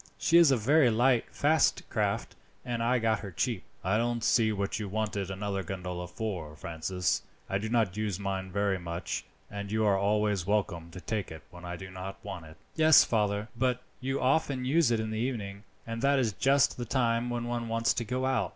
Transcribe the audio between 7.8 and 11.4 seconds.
use mine very much, and you are always welcome to take